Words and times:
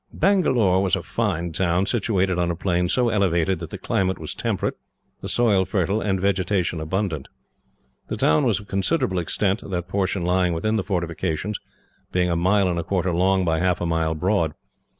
Bangalore 0.11 0.81
was 0.81 0.95
a 0.95 1.03
fine 1.03 1.51
town, 1.51 1.85
situated 1.85 2.39
on 2.39 2.49
a 2.49 2.55
plain 2.55 2.89
so 2.89 3.09
elevated 3.09 3.59
that 3.59 3.69
the 3.69 3.77
climate 3.77 4.17
was 4.17 4.33
temperate, 4.33 4.73
the 5.21 5.29
soil 5.29 5.63
fertile, 5.63 6.01
and 6.01 6.19
vegetation 6.19 6.79
abundant. 6.79 7.27
The 8.07 8.17
town 8.17 8.43
was 8.43 8.59
of 8.59 8.67
considerable 8.67 9.19
extent, 9.19 9.61
that 9.69 9.87
portion 9.87 10.25
lying 10.25 10.53
within 10.53 10.75
the 10.75 10.83
fortifications 10.83 11.59
being 12.11 12.31
a 12.31 12.35
mile 12.35 12.67
and 12.67 12.79
a 12.79 12.83
quarter 12.83 13.13
long, 13.13 13.45
by 13.45 13.59
half 13.59 13.79
a 13.79 13.85
mile 13.85 14.15
broad. 14.15 14.55